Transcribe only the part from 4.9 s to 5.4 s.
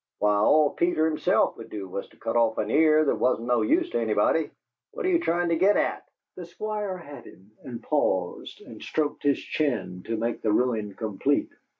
What are you